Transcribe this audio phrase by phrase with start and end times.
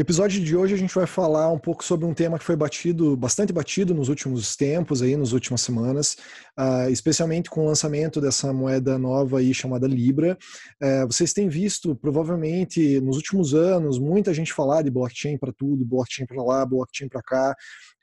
[0.00, 3.16] episódio de hoje a gente vai falar um pouco sobre um tema que foi batido,
[3.16, 6.16] bastante batido nos últimos tempos, aí, nas últimas semanas,
[6.56, 10.38] uh, especialmente com o lançamento dessa moeda nova aí chamada Libra.
[10.80, 15.84] Uh, vocês têm visto, provavelmente, nos últimos anos, muita gente falar de blockchain para tudo,
[15.84, 17.56] blockchain para lá, blockchain para cá,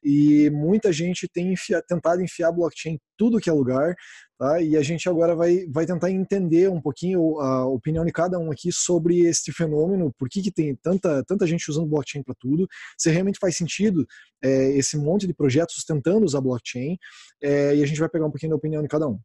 [0.03, 1.55] e muita gente tem
[1.87, 3.95] tentado enfiar blockchain em tudo que é lugar,
[4.37, 4.61] Tá?
[4.61, 8.51] E a gente agora vai, vai tentar entender um pouquinho a opinião de cada um
[8.51, 12.67] aqui sobre este fenômeno, por que, que tem tanta, tanta gente usando blockchain para tudo,
[12.97, 14.05] se realmente faz sentido
[14.43, 16.97] é, esse monte de projetos sustentando usar blockchain,
[17.41, 19.17] é, e a gente vai pegar um pouquinho da opinião de cada um.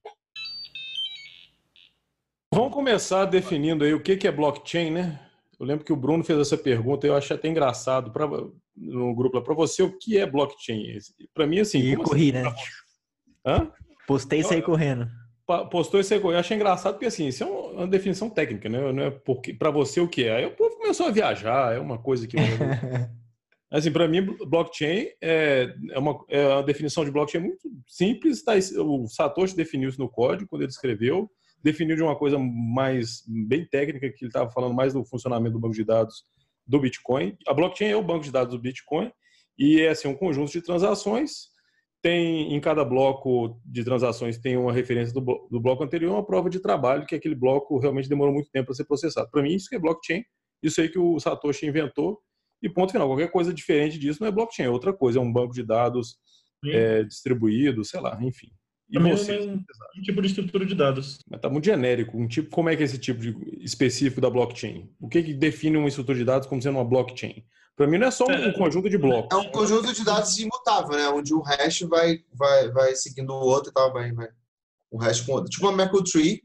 [2.55, 5.21] Vamos começar definindo aí o que, que é blockchain, né?
[5.59, 8.27] Eu lembro que o Bruno fez essa pergunta, eu achei até engraçado pra,
[8.77, 10.99] no grupo para você o que é blockchain.
[11.35, 11.79] Para mim, assim.
[11.79, 12.43] E corri, assim?
[12.43, 12.55] né?
[13.45, 13.73] Hã?
[14.11, 15.09] Postei e saí correndo.
[15.71, 16.39] Postou e saí correndo.
[16.39, 18.93] Eu achei engraçado porque, assim, isso é uma definição técnica, né?
[18.93, 20.35] Não é porque, pra você o que é.
[20.35, 22.37] Aí o povo começou a viajar, é uma coisa que.
[23.71, 28.43] assim, para mim, blockchain é, é, uma, é uma definição de blockchain muito simples.
[28.43, 31.31] Tá, o Satoshi definiu isso no código quando ele escreveu.
[31.63, 35.61] Definiu de uma coisa mais bem técnica, que ele estava falando mais do funcionamento do
[35.61, 36.25] banco de dados
[36.67, 37.37] do Bitcoin.
[37.47, 39.13] A blockchain é o banco de dados do Bitcoin
[39.57, 41.50] e é assim, um conjunto de transações
[42.03, 45.21] tem em cada bloco de transações tem uma referência do,
[45.51, 48.75] do bloco anterior, uma prova de trabalho que aquele bloco realmente demorou muito tempo para
[48.75, 49.31] ser processado.
[49.31, 50.25] Para mim isso é blockchain,
[50.63, 52.19] isso aí que o Satoshi inventou
[52.63, 53.09] e ponto final.
[53.09, 56.17] Qualquer coisa diferente disso não é blockchain, é outra coisa, é um banco de dados
[56.67, 58.51] é, distribuído, sei lá, enfim.
[58.91, 61.21] E Também você, é um, um, tipo de estrutura de dados.
[61.31, 62.19] Mas tá muito genérico.
[62.19, 64.91] Um tipo, como é que é esse tipo de, específico da blockchain?
[65.01, 67.45] O que, que define uma estrutura de dados como sendo uma blockchain?
[67.77, 69.31] Para mim não é só um, é, conjunto de blocos.
[69.33, 71.09] É um conjunto de dados imutável, né?
[71.09, 74.29] Onde um hash vai, vai, vai seguindo o outro e tal, vai, vai.
[74.91, 75.49] Um hash com outro.
[75.49, 76.43] Tipo uma Merkle Tree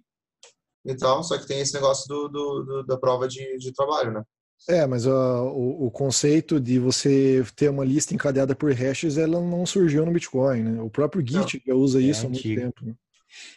[0.86, 4.14] e tal, só que tem esse negócio do, do, do da prova de, de trabalho,
[4.14, 4.24] né?
[4.68, 9.40] É, mas uh, o, o, conceito de você ter uma lista encadeada por hashes, ela
[9.40, 10.82] não surgiu no Bitcoin, né?
[10.82, 12.84] O próprio Git já usa é isso há muito tempo.
[12.84, 12.96] Né?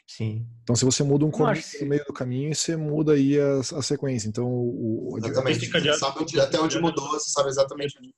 [0.06, 0.46] Sim.
[0.62, 3.82] Então, se você muda um commit no meio do caminho, você muda aí a, a
[3.82, 4.28] sequência.
[4.28, 5.66] Então, o, o exatamente.
[5.66, 8.14] Você sabe onde, até onde mudou, você sabe exatamente onde.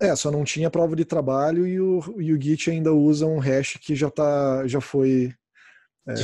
[0.00, 3.38] É, só não tinha prova de trabalho e o, e o Git ainda usa um
[3.38, 5.34] hash que já tá, já foi
[6.06, 6.16] é,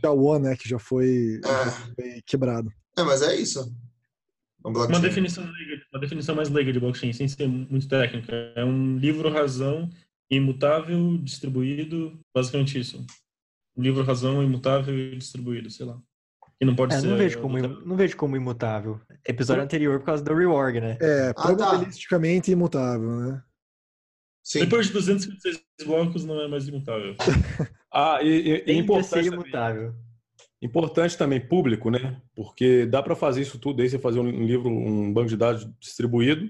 [0.00, 1.48] já o né, que já foi, é.
[1.48, 2.72] já foi quebrado.
[2.96, 3.74] É, mas é isso.
[4.64, 5.44] Uma definição,
[5.92, 8.52] uma definição mais leiga de blockchain, sem ser muito técnica.
[8.56, 9.90] É um livro razão
[10.30, 13.04] imutável, distribuído, basicamente isso
[13.76, 16.00] um livro razão imutável e distribuído, sei lá.
[16.60, 17.08] E não pode é, ser.
[17.08, 19.00] Não vejo, como, não vejo como imutável.
[19.26, 20.96] Episódio anterior por causa do reorg, né?
[21.00, 22.58] É, probabilisticamente ah, tá.
[22.58, 23.42] imutável, né?
[24.42, 24.60] Sim.
[24.60, 27.14] Depois de 256 blocos não é mais imutável.
[27.92, 29.94] ah, e, e, e importante imutável.
[30.64, 32.22] Importante também público, né?
[32.34, 35.68] Porque dá para fazer isso tudo aí, você fazer um livro, um banco de dados
[35.78, 36.48] distribuído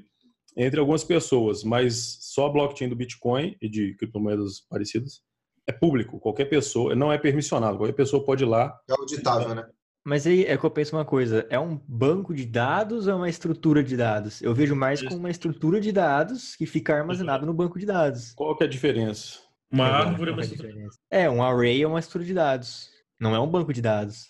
[0.57, 5.21] entre algumas pessoas, mas só a blockchain do Bitcoin e de criptomoedas parecidas
[5.67, 8.79] é público, qualquer pessoa, não é permissionado, qualquer pessoa pode ir lá.
[8.89, 9.67] É auditável, né?
[10.05, 13.17] Mas aí é que eu penso uma coisa, é um banco de dados ou é
[13.17, 14.41] uma estrutura de dados?
[14.43, 18.33] Eu vejo mais como uma estrutura de dados que fica armazenado no banco de dados.
[18.35, 19.41] Qual que é a diferença?
[19.73, 20.89] Uma árvore é uma estrutura.
[21.11, 22.94] É, um array é uma estrutura de dados.
[23.25, 24.27] Não é um banco de dados.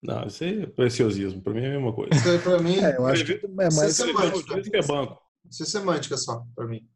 [0.00, 1.42] Não, isso aí é preciosismo.
[1.42, 2.14] Para mim é a mesma coisa.
[2.14, 4.78] Isso aí para mim é, eu acho que é mais isso é semântica.
[4.78, 5.20] É banco.
[5.50, 6.88] Isso é semântica só, para mim.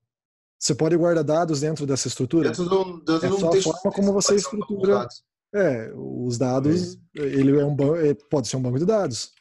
[0.57, 2.51] Você pode guardar dados dentro dessa estrutura?
[2.51, 5.09] Dentro do, dentro é só a forma como você estrutura.
[5.53, 7.23] É, os dados, é.
[7.23, 9.33] ele é um é, pode ser um banco de dados.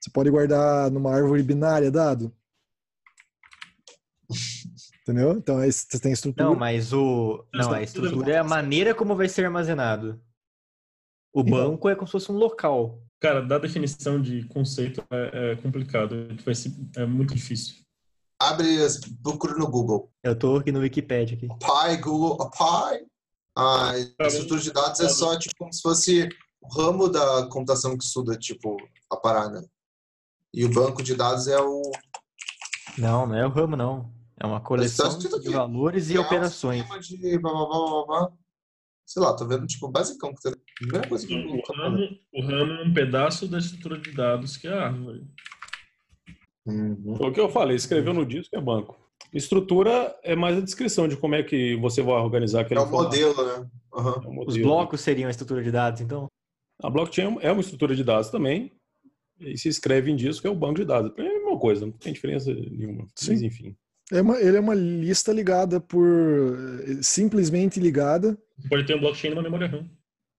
[0.00, 2.34] Você pode guardar numa árvore binária dado.
[5.02, 5.32] Entendeu?
[5.36, 6.48] Então aí você tem estrutura.
[6.48, 7.44] Não, mas o.
[7.54, 10.20] Não, a estrutura é a maneira como vai ser armazenado.
[11.32, 13.00] O então, banco é como se fosse um local.
[13.20, 16.28] Cara, da definição de conceito é, é complicado.
[16.44, 17.76] Vai ser, é muito difícil.
[18.40, 18.66] Abre,
[19.22, 20.10] procura no Google.
[20.24, 21.36] Eu tô aqui no Wikipedia.
[21.36, 21.46] Aqui.
[21.60, 23.00] Pai, Google, pai.
[23.56, 26.28] A estrutura de dados é só tipo como se fosse
[26.62, 28.76] o ramo da computação que estuda tipo
[29.10, 29.68] a parada.
[30.54, 31.82] E o banco de dados é o.
[32.96, 34.12] Não, não é o ramo, não.
[34.38, 36.82] É uma coleção de valores e é operações.
[37.02, 38.32] De blá, blá, blá, blá,
[39.04, 40.32] Sei lá, tô vendo tipo basicão.
[40.80, 44.66] Primeira coisa que o, ramo, o ramo é um pedaço da estrutura de dados que
[44.66, 45.26] é a árvore.
[46.64, 47.16] Uhum.
[47.18, 48.98] Foi o que eu falei, escreveu no disco é banco.
[49.30, 52.80] Estrutura é mais a descrição de como é que você vai organizar aquele.
[52.80, 53.70] É o modelo, né?
[53.92, 54.08] Uhum.
[54.08, 54.48] É modelo.
[54.48, 56.28] Os blocos seriam a estrutura de dados, então?
[56.82, 58.72] A blockchain é uma estrutura de dados também.
[59.38, 61.12] E se escreve em disco é o banco de dados.
[61.18, 63.06] É a mesma coisa, não tem diferença nenhuma.
[63.14, 63.32] Sim.
[63.32, 63.76] Mas enfim.
[64.10, 66.00] É uma, ele é uma lista ligada por.
[67.02, 68.38] simplesmente ligada.
[68.70, 69.86] Pode ter um blockchain numa memória RAM.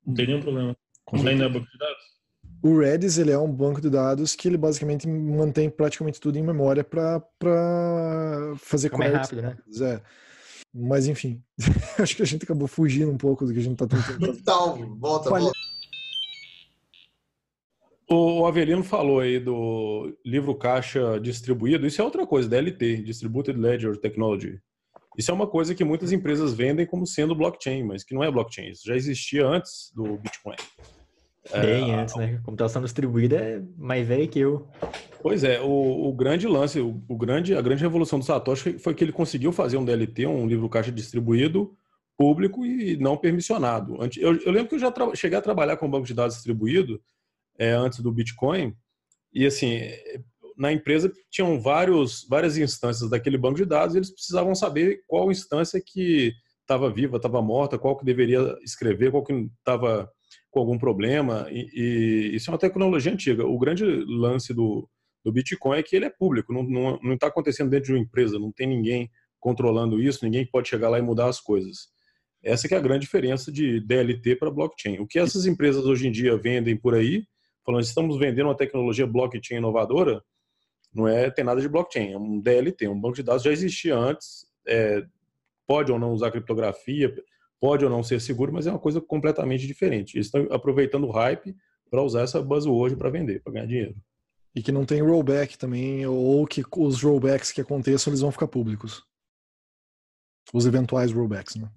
[0.05, 0.75] Não tem nenhum problema.
[1.11, 2.11] Não é banco de dados.
[2.63, 6.43] O Redis ele é um banco de dados que ele basicamente mantém praticamente tudo em
[6.43, 7.21] memória para
[8.57, 9.57] fazer Fica mais rápido, né?
[9.81, 10.01] É.
[10.73, 11.41] Mas enfim,
[11.99, 14.25] acho que a gente acabou fugindo um pouco do que a gente está tentando.
[14.37, 15.43] Então, volta, Falha...
[15.43, 15.59] volta.
[18.13, 21.87] O Avelino falou aí do livro caixa distribuído.
[21.87, 24.61] Isso é outra coisa, DLT, Distributed Ledger Technology.
[25.17, 28.31] Isso é uma coisa que muitas empresas vendem como sendo blockchain, mas que não é
[28.31, 28.69] blockchain.
[28.69, 30.55] Isso já existia antes do Bitcoin.
[31.51, 32.39] Bem é, antes, né?
[32.39, 34.67] A computação distribuída é mais velha que eu.
[35.21, 38.93] Pois é, o, o grande lance, o, o, grande, a grande revolução do Satoshi foi
[38.93, 41.75] que ele conseguiu fazer um DLT, um livro caixa distribuído,
[42.17, 43.97] público e não permissionado.
[44.17, 47.01] Eu, eu lembro que eu já cheguei a trabalhar com banco de dados distribuído
[47.57, 48.75] é, antes do Bitcoin,
[49.33, 49.79] e assim,
[50.61, 55.31] na empresa tinham vários, várias instâncias daquele banco de dados e eles precisavam saber qual
[55.31, 60.07] instância que estava viva, estava morta, qual que deveria escrever, qual que estava
[60.51, 61.47] com algum problema.
[61.49, 63.43] E, e, isso é uma tecnologia antiga.
[63.43, 64.87] O grande lance do,
[65.25, 68.51] do Bitcoin é que ele é público, não está acontecendo dentro de uma empresa, não
[68.51, 69.09] tem ninguém
[69.39, 71.87] controlando isso, ninguém pode chegar lá e mudar as coisas.
[72.43, 74.99] Essa que é a grande diferença de DLT para blockchain.
[74.99, 77.23] O que essas empresas hoje em dia vendem por aí,
[77.65, 80.21] falando estamos vendendo uma tecnologia blockchain inovadora,
[80.93, 83.95] não é tem nada de blockchain, é um DLT, um banco de dados já existia
[83.95, 85.05] antes, é,
[85.67, 87.13] pode ou não usar criptografia,
[87.59, 90.17] pode ou não ser seguro, mas é uma coisa completamente diferente.
[90.17, 91.55] Eles estão aproveitando o hype
[91.89, 93.95] para usar essa buzzword para vender, para ganhar dinheiro.
[94.53, 98.47] E que não tem rollback também, ou que os rollbacks que aconteçam eles vão ficar
[98.47, 99.03] públicos.
[100.53, 101.69] Os eventuais rollbacks, né?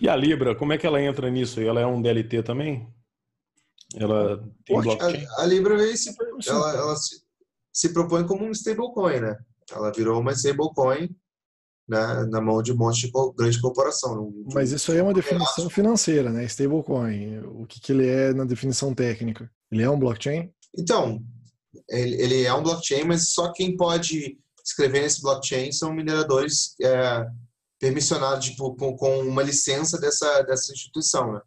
[0.00, 1.60] E a Libra, como é que ela entra nisso?
[1.60, 2.88] Ela é um DLT também?
[3.96, 5.26] Ela tem blockchain?
[5.26, 6.14] A, a Libra veio se,
[6.46, 7.22] ela, ela se,
[7.72, 9.36] se propõe como um stablecoin, né?
[9.70, 11.08] Ela virou uma stablecoin
[11.88, 14.32] né, na mão de um monte de grande corporação.
[14.54, 16.44] Mas isso aí é uma definição financeira, né?
[16.44, 17.40] Stablecoin.
[17.40, 19.50] O que, que ele é na definição técnica?
[19.72, 20.52] Ele é um blockchain?
[20.78, 21.20] Então,
[21.88, 27.26] ele, ele é um blockchain, mas só quem pode escrever nesse blockchain são mineradores é,
[27.80, 31.40] permissionados tipo, com, com, uma licença dessa, dessa instituição, né?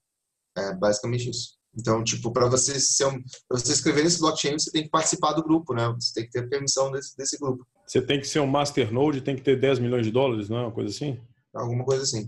[0.58, 1.58] É basicamente isso.
[1.78, 5.44] Então, tipo, para você, ser um, você escrever nesse blockchain, você tem que participar do
[5.44, 5.88] grupo, né?
[6.00, 7.66] Você tem que ter permissão desse, desse grupo.
[7.86, 10.62] Você tem que ser um masternode, tem que ter 10 milhões de dólares, não é
[10.62, 11.20] uma coisa assim?
[11.54, 12.28] Alguma coisa assim.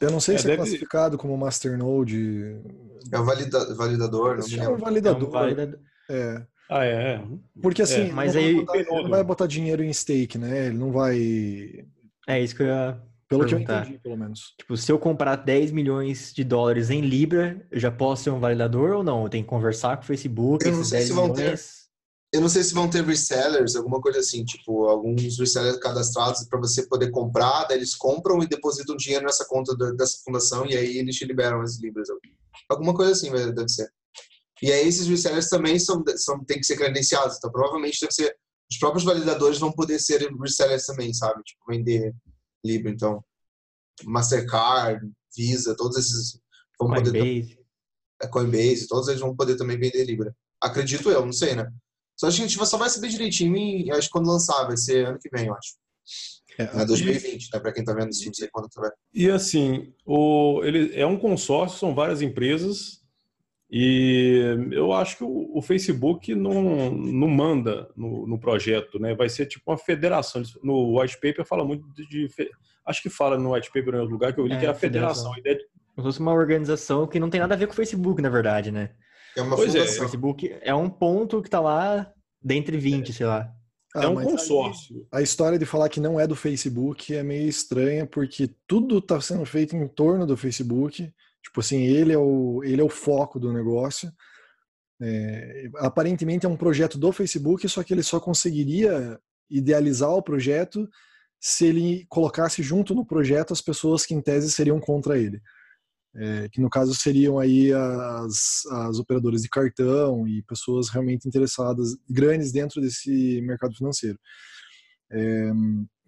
[0.00, 0.62] Eu não sei é, se é deve...
[0.62, 2.60] é classificado como masternode.
[3.10, 5.22] É um valida, validador, não É um validador.
[5.22, 5.80] É, um validador.
[6.10, 6.46] é.
[6.68, 7.24] Ah, é.
[7.62, 8.54] Porque assim, é, mas não, aí...
[8.54, 10.66] vai botar, ele não vai botar dinheiro em stake, né?
[10.66, 11.86] Ele não vai.
[12.26, 13.66] É isso que eu ia pelo perguntar.
[13.66, 14.54] que eu entendi, pelo menos.
[14.58, 18.40] Tipo, se eu comprar 10 milhões de dólares em Libra, eu já posso ser um
[18.40, 19.24] validador ou não?
[19.24, 21.60] Eu tenho que conversar com o Facebook, eu não sei se vão milhões...
[21.60, 21.86] ter.
[22.32, 26.58] Eu não sei se vão ter resellers, alguma coisa assim, tipo, alguns resellers cadastrados para
[26.58, 30.98] você poder comprar, daí eles compram e depositam dinheiro nessa conta dessa fundação e aí
[30.98, 32.08] eles te liberam as libras.
[32.68, 33.88] Alguma coisa assim deve ser.
[34.60, 38.36] E aí esses resellers também são, são tem que ser credenciados, então provavelmente deve ser
[38.70, 41.42] os próprios validadores vão poder ser resellers também, sabe?
[41.44, 42.12] Tipo, vender
[42.66, 42.90] Libra.
[42.90, 43.24] Então,
[44.04, 45.00] Mastercard,
[45.36, 46.40] Visa, todos esses
[46.78, 47.12] vão Coinbase.
[47.12, 47.58] poder.
[48.22, 50.34] É, Coinbase, todos eles vão poder também vender Libra.
[50.60, 51.70] Acredito eu, não sei, né?
[52.18, 55.18] Só a gente só vai saber direitinho e acho que quando lançar, vai ser ano
[55.18, 55.74] que vem, eu acho.
[56.58, 57.60] É, é 2020, né?
[57.60, 58.94] Para quem tá vendo isso, não sei quando tá vendo.
[59.12, 63.02] E assim, o, ele é um consórcio, são várias empresas
[63.70, 69.14] e eu acho que o, o Facebook não, não manda no, no, projeto, né?
[69.14, 70.42] Vai ser tipo uma federação.
[70.62, 72.28] No white paper fala muito de, de
[72.86, 74.68] acho que fala no white paper em outro lugar que eu li é, que é
[74.68, 75.32] a federação.
[75.32, 75.34] federação.
[75.34, 75.64] A ideia de...
[75.94, 78.28] Como se fosse uma organização que não tem nada a ver com o Facebook, na
[78.28, 78.90] verdade, né?
[79.36, 79.94] É uma pois fundação.
[79.94, 79.96] É.
[79.96, 83.12] O Facebook é um ponto que tá lá dentre 20, é.
[83.12, 83.52] sei lá.
[83.96, 85.06] Ah, é um consórcio.
[85.10, 89.20] A história de falar que não é do Facebook é meio estranha, porque tudo está
[89.20, 91.10] sendo feito em torno do Facebook.
[91.46, 94.10] Tipo assim, ele é o, ele é o foco do negócio.
[95.00, 100.88] É, aparentemente é um projeto do Facebook, só que ele só conseguiria idealizar o projeto
[101.40, 105.40] se ele colocasse junto no projeto as pessoas que em tese seriam contra ele.
[106.16, 111.90] É, que no caso seriam aí as, as operadoras de cartão e pessoas realmente interessadas,
[112.10, 114.18] grandes dentro desse mercado financeiro.
[115.10, 115.50] É,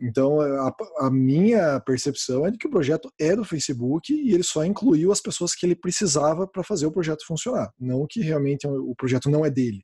[0.00, 4.44] então, a, a, minha percepção é de que o projeto é do Facebook e ele
[4.44, 8.66] só incluiu as pessoas que ele precisava para fazer o projeto funcionar, não que realmente
[8.66, 9.82] o projeto não é dele.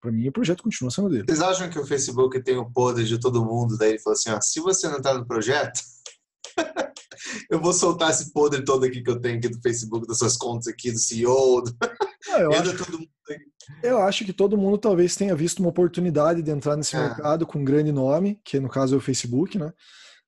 [0.00, 1.24] Para mim, o projeto continua sendo dele.
[1.28, 3.76] Vocês acham que o Facebook tem o poder de todo mundo?
[3.78, 5.80] Daí ele falou assim: ó, se você não está no projeto,
[7.50, 10.36] eu vou soltar esse podre todo aqui que eu tenho aqui do Facebook, das suas
[10.36, 11.62] contas aqui, do CEO.
[11.62, 11.76] Do...
[12.28, 13.08] Não, eu, acho,
[13.82, 17.00] eu acho que todo mundo talvez tenha visto uma oportunidade de entrar nesse é.
[17.00, 19.72] mercado com um grande nome, que no caso é o Facebook, né?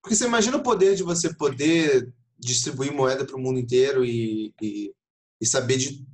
[0.02, 4.52] Porque você imagina o poder de você poder distribuir moeda para o mundo inteiro e,
[4.60, 4.92] e,
[5.40, 6.04] e, saber de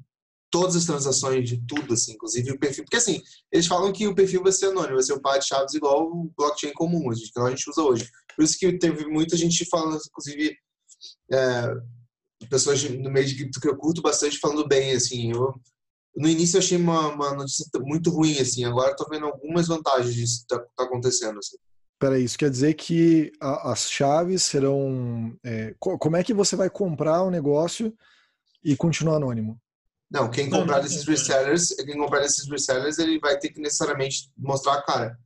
[0.51, 2.85] todas as transações de tudo, assim, inclusive o perfil.
[2.85, 3.21] Porque assim,
[3.51, 6.07] eles falam que o perfil vai ser anônimo, vai ser o par de chaves igual
[6.07, 8.09] o blockchain comum, que a gente usa hoje.
[8.37, 10.57] Por isso que teve muita gente falando, inclusive,
[11.33, 11.75] é,
[12.49, 15.33] pessoas no meio de cripto que eu curto bastante falando bem, assim.
[15.33, 15.54] Eu,
[16.16, 18.64] no início eu achei uma, uma notícia muito ruim, assim.
[18.64, 21.57] Agora estou vendo algumas vantagens disso que tá, tá acontecendo, assim.
[21.99, 25.37] Peraí, isso quer dizer que a, as chaves serão.
[25.45, 27.95] É, como é que você vai comprar o um negócio
[28.64, 29.61] e continuar anônimo?
[30.11, 34.75] Não, quem comprar desses resellers, quem comprar desses resellers, ele vai ter que necessariamente mostrar
[34.75, 35.19] a cara.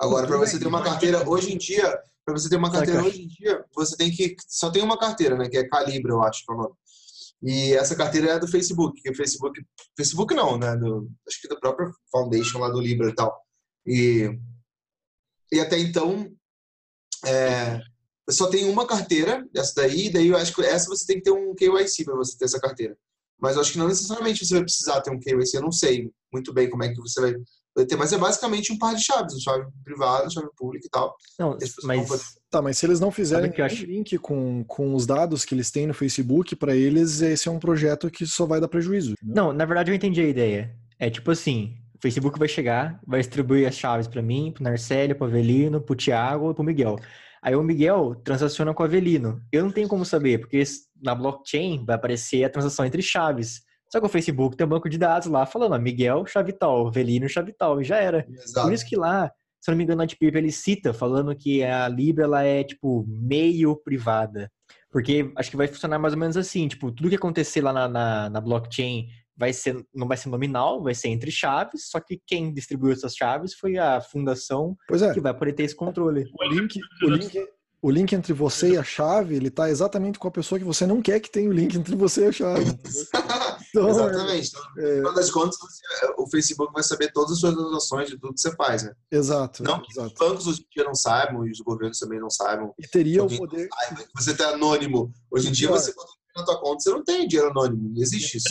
[0.00, 3.22] Agora, para você ter uma carteira hoje em dia, para você ter uma carteira hoje
[3.22, 6.44] em dia, você tem que só tem uma carteira, né, que é Calibra, eu acho
[6.44, 6.74] que é o nome.
[7.42, 9.60] E essa carteira é do Facebook, que o Facebook,
[9.96, 13.38] Facebook não, né, do, acho que da própria Foundation lá do Libra e tal.
[13.86, 14.38] E
[15.52, 16.30] e até então
[17.26, 17.80] é,
[18.30, 21.32] só tem uma carteira dessa daí, daí eu acho que essa você tem que ter
[21.32, 22.96] um KYC para você ter essa carteira.
[23.38, 26.10] Mas eu acho que não necessariamente você vai precisar ter um KYC, eu não sei
[26.32, 27.34] muito bem como é que você vai,
[27.96, 31.14] mas é basicamente um par de chaves, chave privada, chave pública e tal.
[31.38, 32.40] Não, mas...
[32.50, 33.84] Tá, mas se eles não fizerem que acho...
[33.84, 37.60] link com, com os dados que eles têm no Facebook, para eles esse é um
[37.60, 39.10] projeto que só vai dar prejuízo.
[39.22, 39.34] Né?
[39.36, 40.76] Não, na verdade eu entendi a ideia.
[40.98, 45.14] É tipo assim, o Facebook vai chegar, vai distribuir as chaves para mim, pro Narcélio,
[45.14, 46.96] pro Avelino, pro Thiago e pro Miguel.
[47.42, 49.40] Aí o Miguel transaciona com o Avelino.
[49.50, 50.62] Eu não tenho como saber, porque
[51.02, 53.62] na blockchain vai aparecer a transação entre chaves.
[53.90, 56.86] Só que o Facebook tem um banco de dados lá falando, ó, Miguel, chave tal,
[56.86, 58.24] Avelino, chave tal, e já era.
[58.30, 58.66] Exato.
[58.66, 59.30] Por isso que lá,
[59.60, 62.62] se eu não me engano, na Deep ele cita, falando que a Libra ela é,
[62.62, 64.50] tipo, meio privada.
[64.90, 67.88] Porque acho que vai funcionar mais ou menos assim, tipo, tudo que acontecer lá na,
[67.88, 72.20] na, na blockchain vai ser, não vai ser nominal, vai ser entre chaves, só que
[72.26, 75.14] quem distribuiu essas chaves foi a fundação é.
[75.14, 76.26] que vai poder ter esse controle.
[76.38, 77.48] O link, o link,
[77.82, 80.86] o link entre você e a chave, ele está exatamente com a pessoa que você
[80.86, 82.64] não quer que tenha o link entre você e a chave.
[83.72, 84.48] Então, exatamente.
[84.48, 85.00] Então, é...
[85.00, 85.56] No das contas,
[86.18, 88.92] o Facebook vai saber todas as suas transações de tudo que você faz, né?
[89.12, 89.62] Exato.
[89.62, 90.08] Não exato.
[90.08, 92.74] os bancos hoje em dia não saibam e os governos também não saibam.
[92.76, 93.68] E teria o poder...
[93.72, 95.12] Saiba, você está anônimo.
[95.30, 97.90] Hoje em dia, você quando na tua conta, você não tem dinheiro anônimo.
[97.94, 98.48] Não existe isso.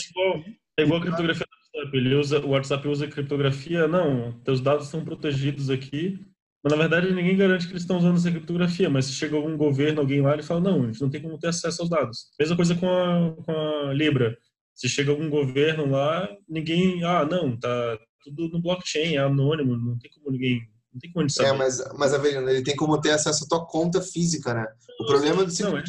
[0.78, 1.98] É igual a criptografia do WhatsApp.
[1.98, 3.88] Ele usa, o WhatsApp usa criptografia.
[3.88, 6.18] Não, teus dados estão protegidos aqui.
[6.64, 8.90] Mas, na verdade, ninguém garante que eles estão usando essa criptografia.
[8.90, 11.38] Mas se chega algum governo, alguém lá, ele fala, não, a gente não tem como
[11.38, 12.28] ter acesso aos dados.
[12.40, 14.38] Mesma coisa com a, com a Libra.
[14.76, 17.04] Se chega algum governo lá, ninguém...
[17.04, 20.62] Ah, não, tá tudo no blockchain, é anônimo, não tem como ninguém...
[20.92, 21.50] Não tem como é, saber.
[21.50, 24.66] É, mas, mas Avelino, ele tem como ter acesso à tua conta física, né?
[25.00, 25.84] O problema é não, é...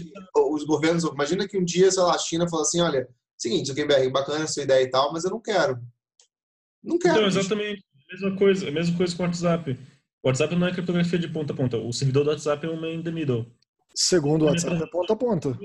[0.52, 1.04] os governos...
[1.04, 3.08] Imagina que um dia, sei lá, a China fala assim, olha
[3.40, 5.80] seguinte, Zuckerberg, bacana a sua ideia e tal, mas eu não quero.
[6.82, 7.16] Não quero.
[7.16, 7.82] Então, exatamente.
[8.12, 9.78] Mesma coisa, mesma coisa com o WhatsApp.
[10.22, 11.76] O WhatsApp não é criptografia de ponta a ponta.
[11.78, 13.46] O servidor do WhatsApp é um in the middle.
[13.94, 15.58] Segundo o WhatsApp é ponta a ponta.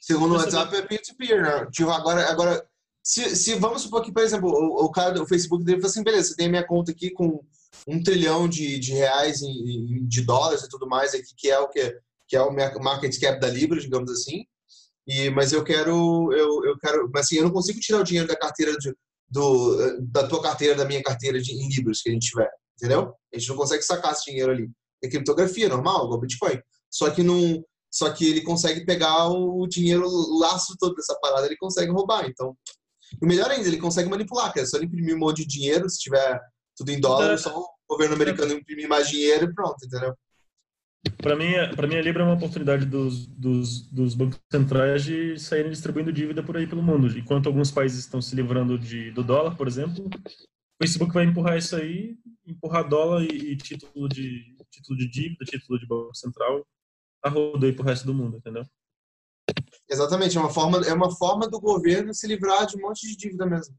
[0.00, 1.66] Segundo o WhatsApp é peer-to-peer, né?
[1.70, 2.66] Tipo, agora, agora
[3.02, 6.04] se, se vamos supor que, por exemplo, o, o cara do Facebook dele fala assim,
[6.04, 7.42] beleza, você tem a minha conta aqui com
[7.86, 11.68] um trilhão de, de reais, em, de dólares e tudo mais aqui, que é o
[11.68, 11.98] que
[12.28, 14.44] que é o market cap da Libra, digamos assim.
[15.04, 18.28] E, mas eu quero, eu, eu quero, mas assim, eu não consigo tirar o dinheiro
[18.28, 18.94] da carteira de,
[19.28, 22.48] do, da tua carteira, da minha carteira de, em libras que a gente tiver,
[22.80, 23.14] entendeu?
[23.32, 24.70] A gente não consegue sacar esse dinheiro ali.
[25.02, 26.60] É criptografia normal, igual Bitcoin.
[26.90, 31.46] Só que não, só que ele consegue pegar o dinheiro, o laço todo dessa parada,
[31.46, 32.26] ele consegue roubar.
[32.26, 32.56] Então,
[33.20, 35.88] o melhor ainda, ele consegue manipular, que é só ele imprimir um monte de dinheiro,
[35.88, 36.40] se tiver
[36.76, 40.14] tudo em dólar, só o governo americano imprimir mais dinheiro e pronto, entendeu?
[41.16, 45.38] Para mim, para mim a Libra é uma oportunidade dos, dos, dos, bancos centrais de
[45.38, 47.06] saírem distribuindo dívida por aí pelo mundo.
[47.18, 50.08] Enquanto alguns países estão se livrando de, do dólar, por exemplo,
[50.80, 55.78] Facebook vai empurrar isso aí, empurrar dólar e, e título de título de dívida, título
[55.78, 56.66] de banco central,
[57.22, 58.64] a rodeio para o resto do mundo, entendeu?
[59.90, 63.16] Exatamente, é uma forma é uma forma do governo se livrar de um monte de
[63.16, 63.76] dívida mesmo.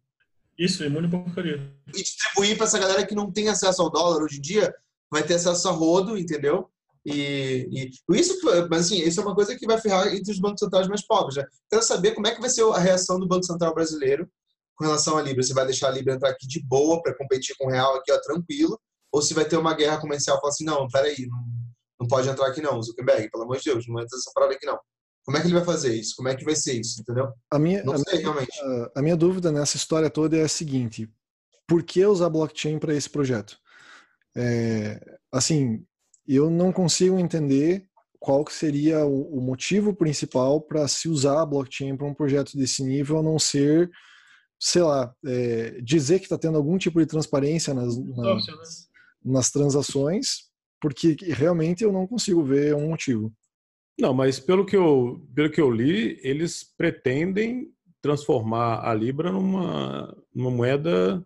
[0.57, 1.73] Isso, imune porcaria.
[1.87, 4.71] E distribuir para essa galera que não tem acesso ao dólar hoje em dia,
[5.09, 6.69] vai ter acesso a rodo, entendeu?
[7.03, 8.39] E, e isso,
[8.69, 11.37] mas assim, isso é uma coisa que vai ferrar entre os bancos centrais mais pobres.
[11.37, 11.45] Né?
[11.67, 14.29] Quero saber como é que vai ser a reação do Banco Central brasileiro
[14.81, 15.43] com relação à Libra.
[15.43, 18.11] Se vai deixar a Libra entrar aqui de boa para competir com o real aqui,
[18.11, 18.79] ó, tranquilo,
[19.11, 21.45] ou se vai ter uma guerra comercial e falar assim, não, peraí, não,
[21.99, 24.65] não pode entrar aqui não, Zuckerberg, pelo amor de Deus, não entra nessa parada aqui
[24.65, 24.79] não.
[25.23, 26.15] Como é que ele vai fazer isso?
[26.15, 26.99] Como é que vai ser isso?
[26.99, 27.31] Entendeu?
[27.51, 28.59] A minha, não a sei, minha, realmente.
[28.59, 31.07] A, a minha dúvida nessa história toda é a seguinte:
[31.67, 33.55] por que usar blockchain para esse projeto?
[34.35, 34.99] É,
[35.31, 35.85] assim,
[36.27, 37.85] eu não consigo entender
[38.19, 42.57] qual que seria o, o motivo principal para se usar a blockchain para um projeto
[42.57, 43.91] desse nível, a não ser,
[44.61, 48.53] sei lá, é, dizer que está tendo algum tipo de transparência nas, nas, né?
[49.25, 53.33] nas transações, porque realmente eu não consigo ver um motivo.
[53.99, 57.71] Não, mas pelo que eu, pelo que eu li, eles pretendem
[58.03, 61.25] transformar a Libra numa, numa moeda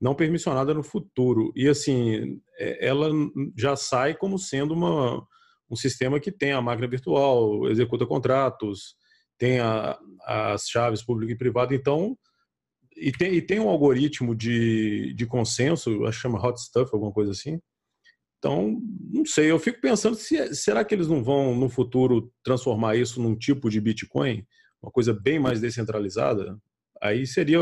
[0.00, 1.52] não permissionada no futuro.
[1.56, 3.10] E assim, é, ela
[3.56, 5.26] já sai como sendo uma,
[5.68, 8.94] um sistema que tem a máquina virtual, executa contratos,
[9.36, 11.74] tem a, as chaves público e privado.
[11.74, 12.16] Então,
[12.96, 17.12] e tem, e tem um algoritmo de, de consenso, acho que chama Hot Stuff, alguma
[17.12, 17.60] coisa assim.
[18.38, 18.80] Então,
[19.12, 23.20] não sei, eu fico pensando se será que eles não vão no futuro transformar isso
[23.20, 24.46] num tipo de Bitcoin,
[24.82, 26.58] uma coisa bem mais descentralizada?
[27.02, 27.58] Aí seria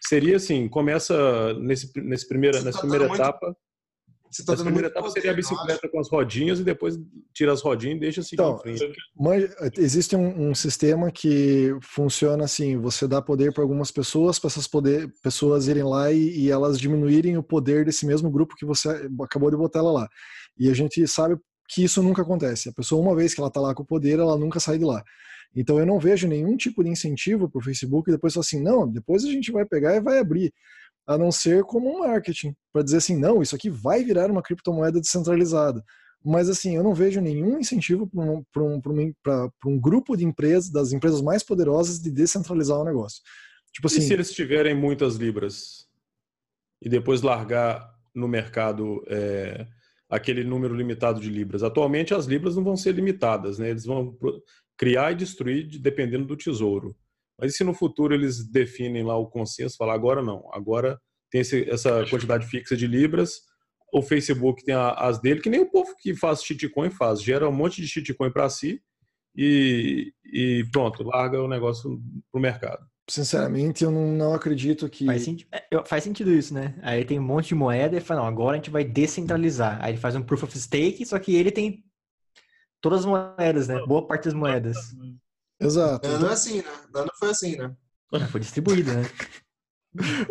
[0.00, 3.46] seria assim, começa nesse, nesse primeira, nessa tá primeira etapa.
[3.46, 3.67] Muito
[4.30, 6.98] você tá a primeira etapa seria a bicicleta com as rodinhas e depois
[7.32, 8.60] tira as rodinhas e deixa seguir então,
[9.18, 14.48] Mas existe um, um, sistema que funciona assim: você dá poder para algumas pessoas, para
[14.48, 18.66] essas poder, pessoas irem lá e, e, elas diminuírem o poder desse mesmo grupo que
[18.66, 20.08] você acabou de botar ela lá.
[20.58, 21.36] E a gente sabe
[21.68, 22.68] que isso nunca acontece.
[22.68, 24.84] A pessoa, uma vez que ela está lá com o poder, ela nunca sai de
[24.84, 25.02] lá.
[25.54, 28.86] Então eu não vejo nenhum tipo de incentivo para o Facebook depois falar assim: não,
[28.86, 30.52] depois a gente vai pegar e vai abrir
[31.08, 34.42] a não ser como um marketing, para dizer assim, não, isso aqui vai virar uma
[34.42, 35.82] criptomoeda descentralizada.
[36.22, 38.06] Mas assim, eu não vejo nenhum incentivo
[38.52, 39.14] para um, um,
[39.64, 43.22] um, grupo de empresas, das empresas mais poderosas, de descentralizar o negócio.
[43.72, 45.86] Tipo assim, e se eles tiverem muitas libras
[46.82, 49.66] e depois largar no mercado é,
[50.10, 51.62] aquele número limitado de libras?
[51.62, 53.70] Atualmente as libras não vão ser limitadas, né?
[53.70, 54.14] Eles vão
[54.76, 56.94] criar e destruir dependendo do tesouro.
[57.38, 60.98] Mas e se no futuro eles definem lá o consenso, falar agora não, agora
[61.30, 63.40] tem esse, essa quantidade fixa de libras,
[63.92, 67.48] o Facebook tem a, as dele, que nem o povo que faz shitcoin faz, gera
[67.48, 68.82] um monte de shitcoin para si
[69.36, 72.84] e, e, pronto, larga o negócio pro mercado.
[73.08, 75.06] Sinceramente, eu não, não acredito que.
[75.06, 76.78] Faz, senti é, faz, sentido isso, né?
[76.82, 79.78] Aí tem um monte de moeda e fala, não, agora a gente vai descentralizar.
[79.82, 81.82] Aí ele faz um proof of stake, só que ele tem
[82.82, 83.80] todas as moedas, né?
[83.86, 84.76] Boa parte das moedas.
[85.60, 86.08] Exato.
[86.08, 86.72] Não é assim, né?
[86.92, 87.74] Não foi assim, né?
[88.30, 89.02] Foi distribuído, né?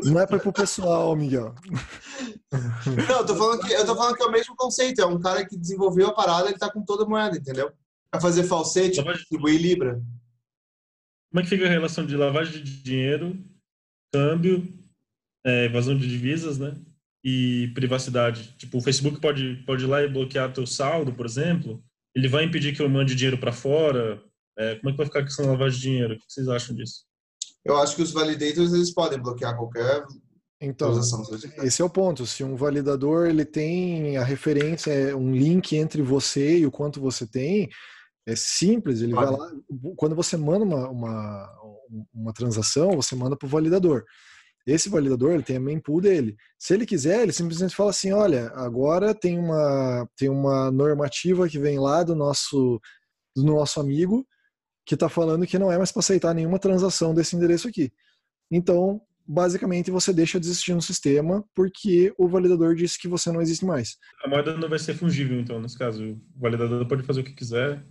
[0.04, 1.54] Não é para pro pessoal, Miguel.
[2.52, 5.02] Não, eu tô, falando que, eu tô falando que é o mesmo conceito.
[5.02, 7.72] É um cara que desenvolveu a parada, ele tá com toda a moeda, entendeu?
[8.10, 9.20] Pra fazer falsete, lavagem...
[9.20, 10.02] distribuir Libra.
[11.30, 13.38] Como é que fica a relação de lavagem de dinheiro,
[14.14, 14.74] câmbio,
[15.46, 16.76] é, evasão de divisas, né?
[17.24, 18.56] E privacidade.
[18.58, 21.84] Tipo, o Facebook pode, pode ir lá e bloquear teu saldo, por exemplo.
[22.16, 24.24] Ele vai impedir que eu mande dinheiro para fora,
[24.58, 26.14] é, como é que vai ficar a questão da lavagem de dinheiro?
[26.14, 27.06] O que vocês acham disso?
[27.66, 30.06] Eu acho que os validators eles podem bloquear qualquer
[30.60, 31.00] então,
[31.62, 32.26] esse é o ponto.
[32.26, 37.00] Se um validador ele tem a referência, é um link entre você e o quanto
[37.00, 37.70] você tem,
[38.26, 39.02] é simples.
[39.02, 39.52] Ele vai lá.
[39.96, 41.50] Quando você manda uma, uma,
[42.12, 44.04] uma transação, você manda para o validador.
[44.66, 46.36] Esse validador ele tem a mempool dele.
[46.60, 51.60] Se ele quiser, ele simplesmente fala assim: olha, agora tem uma, tem uma normativa que
[51.60, 52.82] vem lá do nosso,
[53.36, 54.28] do nosso amigo
[54.88, 57.92] que está falando que não é mais para aceitar nenhuma transação desse endereço aqui.
[58.50, 63.42] Então, basicamente, você deixa de existir no sistema porque o validador disse que você não
[63.42, 63.98] existe mais.
[64.24, 66.02] A moeda não vai ser fungível, então, nesse caso.
[66.12, 67.86] O validador pode fazer o que quiser.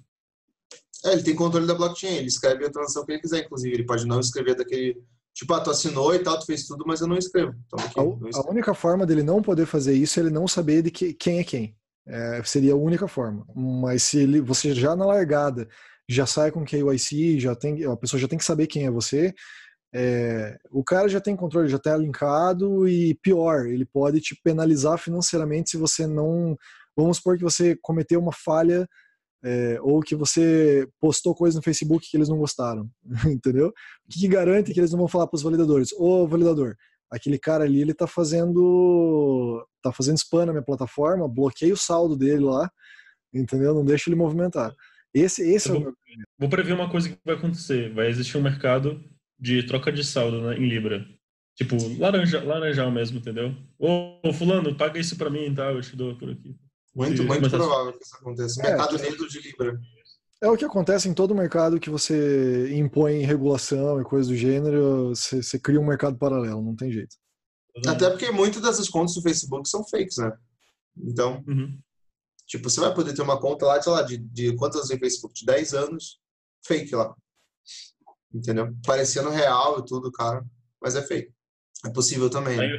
[1.04, 3.74] É, ele tem controle da blockchain, ele escreve a transação que ele quiser, inclusive.
[3.74, 4.98] Ele pode não escrever daquele.
[5.34, 7.54] Tipo, ah, tu assinou e tal, tu fez tudo, mas eu não escrevo.
[7.66, 8.48] Então, aqui, a, não escrevo.
[8.48, 11.40] a, única forma dele não poder fazer isso é ele não saber de que, quem
[11.40, 11.76] é quem.
[12.06, 13.46] É, seria a única forma.
[13.54, 15.68] Mas se ele, você já na largada
[16.08, 19.34] já sai com KYC, já tem, a pessoa já tem que saber quem é você.
[19.94, 24.98] É, o cara já tem controle, já está linkado e pior, ele pode te penalizar
[24.98, 26.56] financeiramente se você não.
[26.96, 28.88] Vamos supor que você cometeu uma falha
[29.44, 32.90] é, ou que você postou coisa no Facebook que eles não gostaram,
[33.26, 33.68] entendeu?
[33.68, 33.72] O
[34.10, 35.92] que, que garante que eles não vão falar para os validadores?
[35.92, 36.76] Ô validador,
[37.10, 42.16] aquele cara ali ele está fazendo tá fazendo spam na minha plataforma, bloqueei o saldo
[42.16, 42.70] dele lá,
[43.32, 43.72] entendeu?
[43.74, 44.74] Não deixa ele movimentar.
[45.16, 45.94] Esse, esse é vou, o meu...
[46.38, 47.92] Vou prever uma coisa que vai acontecer.
[47.94, 49.02] Vai existir um mercado
[49.38, 51.06] de troca de saldo né, em Libra.
[51.54, 53.54] Tipo, laranja, laranjal mesmo, entendeu?
[53.78, 55.72] Ô, fulano, paga isso pra mim, tá?
[55.72, 56.54] Eu te dou por aqui.
[56.94, 58.60] Muito, e, muito provável que isso aconteça.
[58.60, 59.80] É, mercado negro de Libra.
[60.42, 65.08] É o que acontece em todo mercado que você impõe regulação e coisas do gênero,
[65.08, 67.16] você, você cria um mercado paralelo, não tem jeito.
[67.86, 70.32] Até porque muitas dessas contas do Facebook são fakes, né?
[70.96, 71.78] Então, uhum.
[72.46, 74.98] Tipo, você vai poder ter uma conta lá, sei lá, de, de quantos anos em
[74.98, 75.34] Facebook?
[75.34, 76.20] De 10 anos,
[76.64, 77.14] fake lá.
[78.32, 78.74] Entendeu?
[78.84, 80.44] Parecendo real e tudo, cara,
[80.80, 81.32] mas é fake.
[81.84, 82.58] É possível também.
[82.58, 82.70] Aí,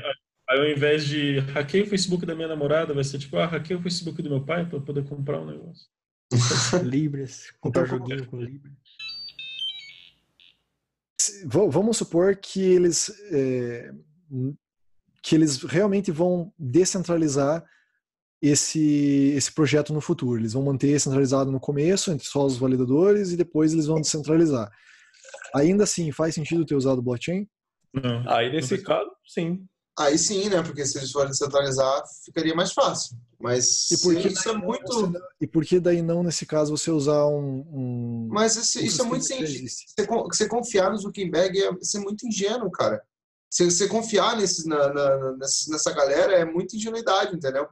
[0.49, 3.80] aí, ao invés de hackear o Facebook da minha namorada, vai ser tipo, ah, hackeia
[3.80, 5.88] o Facebook do meu pai para poder comprar um negócio.
[6.84, 8.73] Libras, comprar então, joguinho com Libras.
[11.45, 13.91] Vamos supor que eles é,
[15.21, 17.63] que eles realmente vão descentralizar
[18.41, 20.39] esse, esse projeto no futuro.
[20.39, 24.71] Eles vão manter centralizado no começo, entre só os validadores, e depois eles vão descentralizar.
[25.54, 27.47] Ainda assim, faz sentido ter usado blockchain?
[27.93, 28.30] Não.
[28.30, 29.65] Aí, nesse caso, sim.
[29.97, 30.62] Aí sim, né?
[30.62, 33.17] Porque se eles forem centralizar, ficaria mais fácil.
[33.39, 35.13] Mas e por que isso é muito.
[35.41, 37.65] e por que daí não, nesse caso, você usar um.
[37.71, 38.28] um...
[38.32, 39.86] Mas esse, isso é muito simples.
[39.88, 43.02] Você, você confiar no Zuckerberg é ser muito ingênuo, cara.
[43.50, 47.67] Você, você confiar nesse, na, na, nessa galera é muita ingenuidade, entendeu?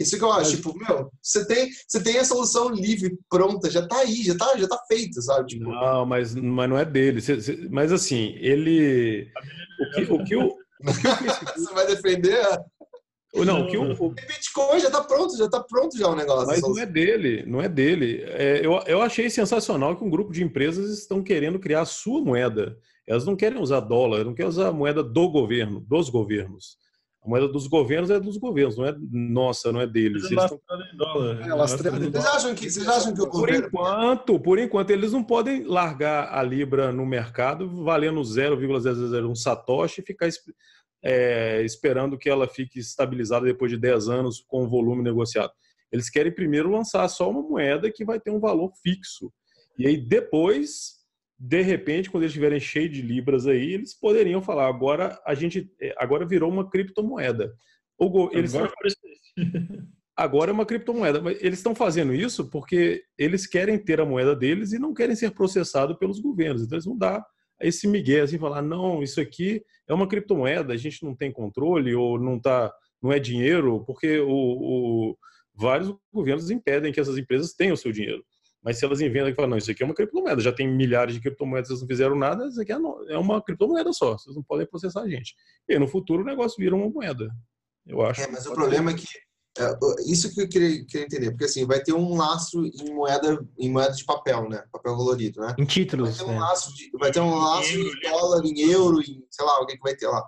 [0.00, 3.86] Isso que eu acho, tipo, meu, você tem, você tem a solução livre, pronta, já
[3.86, 5.48] tá aí, já tá, já tá feita, sabe?
[5.48, 5.70] Tipo...
[5.70, 7.20] Não, mas, mas não é dele.
[7.70, 9.30] Mas assim, ele.
[9.78, 10.56] O que o, que o,
[11.54, 12.42] Você vai defender?
[13.34, 14.10] Não, que o, o...
[14.10, 16.46] Bitcoin já tá pronto, já tá pronto já o negócio.
[16.46, 18.22] Mas não é dele, não é dele.
[18.26, 22.20] É, eu, eu achei sensacional que um grupo de empresas estão querendo criar a sua
[22.22, 22.76] moeda.
[23.06, 26.76] Elas não querem usar dólar, não querem usar a moeda do governo, dos governos.
[27.22, 30.24] A moeda dos governos é dos governos, não é nossa, não é deles.
[30.30, 30.60] Eles estão...
[30.94, 31.40] dólar.
[31.42, 33.66] É, vocês, acham que, vocês acham que o por governo...
[33.66, 40.04] enquanto, por enquanto, eles não podem largar a Libra no mercado valendo 0,001 satoshi e
[40.04, 40.30] ficar
[41.02, 45.52] é, esperando que ela fique estabilizada depois de 10 anos com o volume negociado.
[45.92, 49.30] Eles querem primeiro lançar só uma moeda que vai ter um valor fixo.
[49.78, 50.99] E aí depois
[51.42, 55.72] de repente, quando eles estiverem cheios de libras aí, eles poderiam falar: agora a gente
[55.80, 57.54] é, agora virou uma criptomoeda.
[58.32, 58.70] Eles agora,
[60.14, 61.22] agora é uma criptomoeda.
[61.22, 65.16] Mas eles estão fazendo isso porque eles querem ter a moeda deles e não querem
[65.16, 66.62] ser processados pelos governos.
[66.62, 67.24] Então eles vão dar
[67.58, 71.94] esse migué assim, falar: não, isso aqui é uma criptomoeda, a gente não tem controle
[71.94, 72.70] ou não tá,
[73.02, 75.16] não é dinheiro, porque o, o
[75.54, 78.22] vários governos impedem que essas empresas tenham o seu dinheiro.
[78.62, 81.14] Mas se elas inventam e falam, não, isso aqui é uma criptomoeda, já tem milhares
[81.14, 82.76] de criptomoedas, vocês não fizeram nada, isso aqui é,
[83.08, 85.34] é uma criptomoeda só, vocês não podem processar a gente.
[85.68, 87.30] E aí, no futuro o negócio vira uma moeda.
[87.86, 88.20] Eu acho.
[88.20, 89.06] É, mas o problema é que
[89.58, 93.44] é, isso que eu queria, queria, entender, porque assim, vai ter um lastro em moeda,
[93.58, 94.62] em moeda de papel, né?
[94.70, 95.54] Papel colorido, né?
[95.58, 96.18] Em títulos.
[96.18, 96.40] Vai ter um, né?
[96.40, 99.82] lastro, de, vai ter um lastro em dólar, em euro, em sei lá, alguém que
[99.82, 100.24] vai ter lá.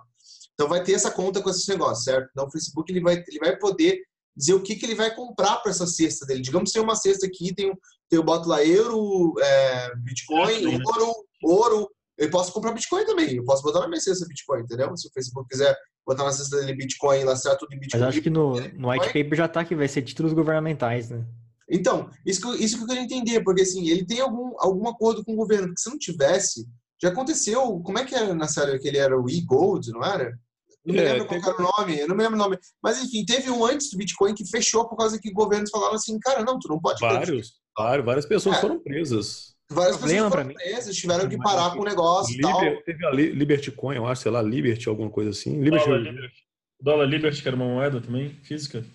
[0.53, 2.27] Então vai ter essa conta com esses negócios, certo?
[2.31, 4.01] Então o Facebook ele vai, ele vai poder
[4.35, 6.41] dizer o que, que ele vai comprar para essa cesta dele.
[6.41, 7.71] Digamos que tem uma cesta aqui, tem,
[8.11, 11.89] eu boto lá euro, é, Bitcoin, ouro, ouro.
[12.17, 13.35] Eu posso comprar Bitcoin também.
[13.35, 14.95] Eu posso botar na minha cesta Bitcoin, entendeu?
[14.95, 18.01] Se o Facebook quiser botar na cesta dele Bitcoin, lastrar tudo em Bitcoin.
[18.01, 21.25] Mas acho que no, no white paper já tá que vai ser títulos governamentais, né?
[21.69, 25.23] Então, isso que, isso que eu quero entender, porque assim, ele tem algum, algum acordo
[25.23, 26.67] com o governo, porque se não tivesse,
[27.01, 30.37] já aconteceu, como é que era na série que ele era o e-gold, não era?
[30.85, 32.57] Não me é, lembro qual era o nome, eu não me lembro o nome.
[32.81, 36.19] Mas enfim, teve um antes do Bitcoin que fechou por causa que governos falaram assim,
[36.19, 36.99] cara, não, tu não pode.
[36.99, 38.61] Vários, vários várias pessoas é.
[38.61, 39.53] foram presas.
[39.71, 42.83] Várias pessoas foram presas, tiveram que parar com o negócio Liber, tal.
[42.83, 45.61] Teve a Liberty Coin, eu acho, sei lá, Liberty, alguma coisa assim.
[45.61, 45.85] Liberty.
[45.85, 46.35] Dólar Liberty,
[46.79, 48.85] Dólar Liberty que era uma moeda também, física.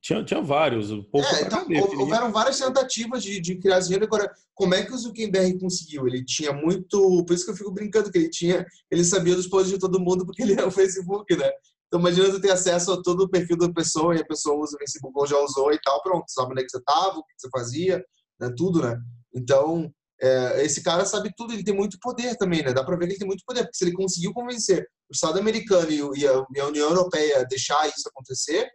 [0.00, 0.90] Tinha, tinha vários.
[0.90, 1.66] Um pouco é, então,
[1.98, 4.04] houveram várias tentativas de, de criar dinheiro.
[4.04, 6.06] Agora, como é que o Zuckerberg conseguiu?
[6.06, 7.24] Ele tinha muito.
[7.24, 8.64] Por isso que eu fico brincando, que ele tinha.
[8.90, 11.50] Ele sabia dos poderes de todo mundo, porque ele é o Facebook, né?
[11.88, 14.76] Então, imagina você ter acesso a todo o perfil da pessoa e a pessoa usa
[14.76, 17.24] o Facebook ou já usou e tal, pronto, sabe onde é que você estava, o
[17.24, 18.04] que você fazia,
[18.38, 18.52] né?
[18.56, 19.00] tudo, né?
[19.34, 22.74] Então, é, esse cara sabe tudo, ele tem muito poder também, né?
[22.74, 25.38] Dá para ver que ele tem muito poder, porque se ele conseguiu convencer o Estado
[25.38, 28.68] americano e, a, e a União Europeia a deixar isso acontecer,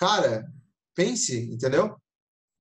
[0.00, 0.50] cara,
[0.96, 1.94] pense, entendeu?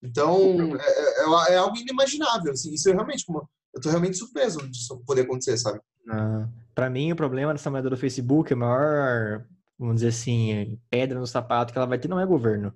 [0.03, 4.17] Então, é, é, é, é algo inimaginável, assim, isso é realmente, como, eu tô realmente
[4.17, 5.79] surpreso disso poder acontecer, sabe?
[6.09, 9.45] Ah, para mim, o problema dessa moeda do Facebook, a maior,
[9.77, 12.73] vamos dizer assim, pedra no sapato que ela vai ter não é governo.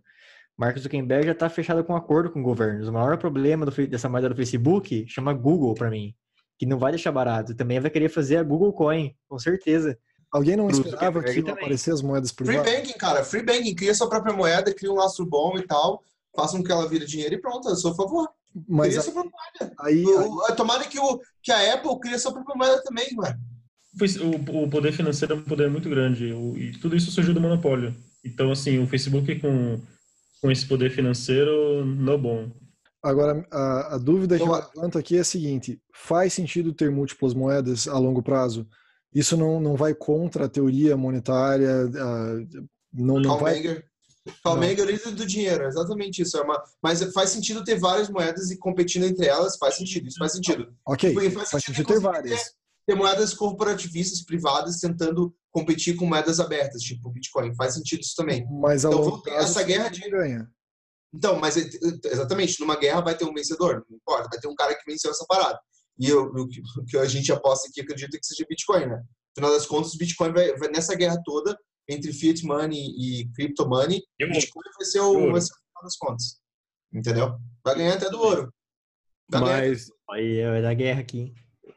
[0.57, 2.87] Mark Zuckerberg já está fechado com um acordo com governos.
[2.87, 6.13] O maior problema do, dessa moeda do Facebook chama Google para mim,
[6.59, 7.55] que não vai deixar barato.
[7.55, 9.97] Também vai querer fazer a Google Coin, com certeza.
[10.33, 12.63] Alguém não esperava que iam aparecer as moedas privadas?
[12.67, 13.23] Free banking, cara.
[13.23, 13.75] Free banking.
[13.75, 16.03] Cria sua própria moeda, cria um lastro bom e tal.
[16.35, 17.69] Faça com que ela vire dinheiro e pronto.
[17.69, 18.27] Eu sou a favor.
[18.67, 19.75] Mas cria aí, sua própria moeda.
[19.79, 20.03] Aí,
[20.49, 20.55] aí...
[20.55, 23.37] Tomara que, o, que a Apple crie sua própria moeda também, mano.
[24.23, 26.33] O, o poder financeiro é um poder muito grande.
[26.33, 27.95] O, e tudo isso surgiu do monopólio.
[28.25, 29.79] Então, assim, o Facebook com,
[30.41, 32.49] com esse poder financeiro, não bom.
[33.03, 37.35] Agora, a, a dúvida que eu levanto aqui é a seguinte: faz sentido ter múltiplas
[37.35, 38.67] moedas a longo prazo?
[39.13, 41.85] Isso não, não vai contra a teoria monetária?
[41.85, 43.83] Uh, não, não vai...
[44.41, 46.37] Palmenger é do dinheiro, exatamente isso.
[46.37, 50.17] É uma, mas faz sentido ter várias moedas e competindo entre elas, faz sentido, isso
[50.17, 50.73] faz sentido.
[50.87, 52.41] Ok, faz, faz sentido, ter várias.
[52.41, 52.51] Ter,
[52.87, 57.53] ter, moedas corporativistas, privadas, tentando competir com moedas abertas, tipo Bitcoin.
[57.55, 58.47] Faz sentido isso também.
[58.49, 60.09] Mas então, ter essa guerra de...
[60.09, 60.49] ganha.
[61.13, 64.73] Então, mas exatamente, numa guerra vai ter um vencedor, não importa, vai ter um cara
[64.73, 65.59] que venceu essa parada.
[65.99, 66.47] E eu, o,
[66.85, 68.97] que, a gente aposta aqui, acredita que seja Bitcoin, né?
[68.97, 71.57] No final das contas, o Bitcoin vai, vai nessa guerra toda
[71.89, 75.83] entre fiat money e crypto money, o Bitcoin vai ser o, vai ser o final
[75.83, 76.41] das contas.
[76.93, 77.37] Entendeu?
[77.63, 78.53] Vai ganhar até do ouro.
[79.29, 81.33] Vai Mas aí vai dar guerra aqui.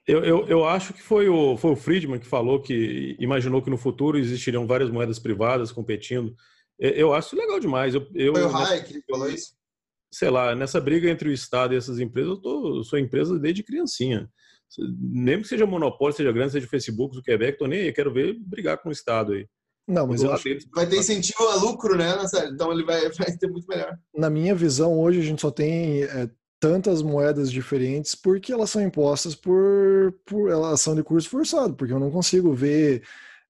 [0.07, 3.70] Eu, eu, eu, acho que foi o, foi o Friedman que falou que imaginou que
[3.70, 6.35] no futuro existiriam várias moedas privadas competindo.
[6.79, 7.94] Eu, eu acho legal demais.
[7.94, 9.57] Eu, eu, foi o Hayek que falou isso?
[10.12, 13.38] Sei lá, nessa briga entre o Estado e essas empresas, eu, tô, eu sou empresa
[13.38, 14.28] desde criancinha.
[14.98, 18.78] Mesmo que seja monopólio, seja grande, seja Facebook, Quebec, tô nem aí, quero ver brigar
[18.78, 19.46] com o Estado aí.
[19.88, 22.12] Não, mas eu acho que vai ter incentivo a lucro, né,
[22.52, 23.96] Então ele vai, vai ter muito melhor.
[24.14, 26.28] Na minha visão, hoje a gente só tem é,
[26.60, 31.92] tantas moedas diferentes porque elas são impostas por, por elas são de curso forçado, porque
[31.92, 33.04] eu não consigo ver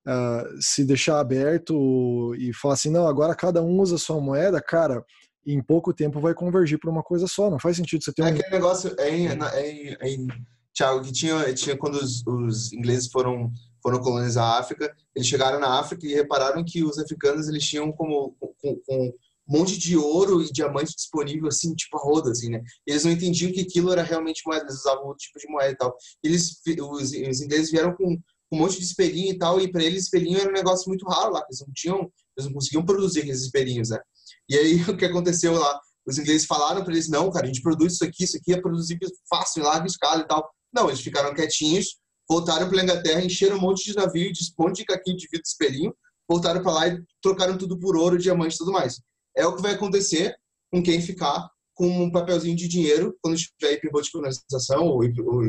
[0.06, 4.60] uh, se deixar aberto e falar assim, não, agora cada um usa a sua moeda,
[4.60, 5.02] cara,
[5.46, 8.24] em pouco tempo vai convergir para uma coisa só, não faz sentido você ter é
[8.24, 8.28] um...
[8.28, 10.26] aquele negócio, é em, é em, é em,
[10.74, 13.50] Thiago, que tinha, tinha quando os, os ingleses foram
[13.82, 17.92] foram colonizar a África, eles chegaram na África e repararam que os africanos eles tinham
[17.92, 19.14] como com, com
[19.48, 22.60] um monte de ouro e diamante disponível, assim, tipo a roda, assim, né?
[22.84, 25.76] Eles não entendiam que aquilo era realmente moeda, eles usavam outro tipo de moeda e
[25.76, 25.96] tal.
[26.22, 28.18] Eles, os, os ingleses vieram com
[28.52, 31.32] um monte de espelhinho e tal, e para eles espelhinho era um negócio muito raro
[31.32, 34.00] lá, eles não tinham, eles não conseguiam produzir aqueles espelhinhos, né?
[34.48, 35.80] E aí o que aconteceu lá?
[36.06, 38.60] Os ingleses falaram para eles, não, cara, a gente produz isso aqui, isso aqui é
[38.60, 40.48] produzir fácil, em larga escala e tal.
[40.72, 44.64] Não, eles ficaram quietinhos, voltaram para a Inglaterra, encheram um monte de navio, de um
[44.64, 45.94] monte de caquinho de vidro espelhinho,
[46.28, 49.00] voltaram para lá e trocaram tudo por ouro, diamante e tudo mais.
[49.36, 50.34] É o que vai acontecer
[50.70, 55.42] com quem ficar com um papelzinho de dinheiro quando tiver hiperbolticularização ou, ou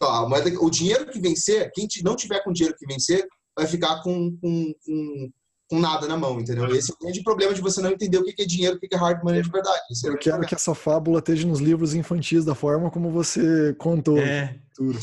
[0.00, 3.26] lá, moeda, o dinheiro que vencer, quem não tiver com dinheiro que vencer,
[3.56, 5.30] vai ficar com, com, com,
[5.68, 6.66] com nada na mão, entendeu?
[6.74, 8.88] Esse é o grande problema de você não entender o que é dinheiro, o que
[8.92, 9.80] é hard money de verdade.
[10.04, 14.18] É Eu quero que essa fábula esteja nos livros infantis da forma como você contou.
[14.18, 14.58] É.
[14.74, 14.98] Tudo.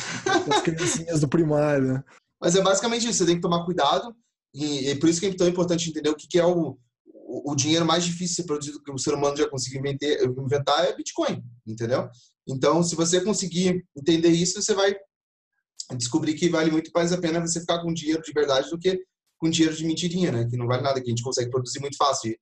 [0.52, 2.04] As criancinhas do primário, né?
[2.40, 4.16] Mas é basicamente isso, você tem que tomar cuidado
[4.54, 7.56] e, e por isso que é tão importante entender o que, que é o, o,
[7.56, 11.44] dinheiro mais difícil de ser produzido que o ser humano já conseguiu inventar é Bitcoin,
[11.66, 12.08] entendeu?
[12.48, 14.96] Então, se você conseguir entender isso, você vai
[15.98, 19.02] descobrir que vale muito mais a pena você ficar com dinheiro de verdade do que
[19.44, 20.48] com dinheiro de mentirinha, né?
[20.50, 22.34] Que não vale nada, que a gente consegue produzir muito fácil.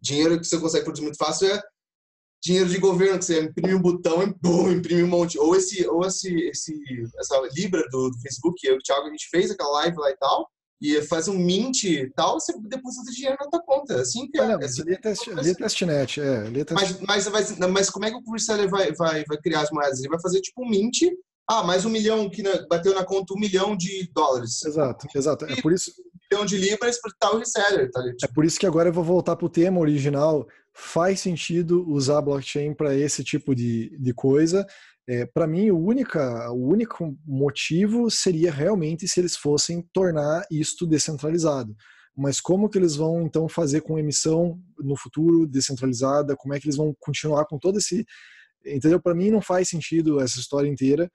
[0.00, 1.62] dinheiro que você consegue produzir muito fácil é
[2.42, 5.38] dinheiro de governo, que você imprime um botão e boom, imprime um monte.
[5.38, 6.74] Ou esse, ou esse, esse
[7.18, 10.10] essa Libra do, do Facebook, eu e o Thiago, a gente fez aquela live lá
[10.10, 10.48] e tal,
[10.82, 14.02] e faz um mint e tal, você deposita dinheiro na tua conta.
[14.02, 14.46] Assim que é.
[14.46, 16.24] Não, assim, ali é, test, é testnet, é.
[16.24, 19.70] É mas, mas, vai, mas como é que o reseller vai, vai, vai criar as
[19.70, 19.98] moedas?
[19.98, 21.02] Ele vai fazer tipo um mint,
[21.48, 24.64] ah, mais um milhão, que bateu na conta um milhão de dólares.
[24.64, 25.44] Exato, exato.
[25.46, 25.92] É por isso...
[26.32, 29.36] Milhão de libras para tal reseller, tá É por isso que agora eu vou voltar
[29.36, 30.46] para o tema original.
[30.72, 34.64] Faz sentido usar blockchain para esse tipo de, de coisa.
[35.08, 40.86] É, para mim, o, única, o único motivo seria realmente se eles fossem tornar isto
[40.86, 41.74] descentralizado.
[42.16, 46.36] Mas como que eles vão então fazer com emissão no futuro descentralizada?
[46.36, 48.04] Como é que eles vão continuar com todo esse,
[48.64, 49.00] entendeu?
[49.00, 51.10] Para mim não faz sentido essa história inteira.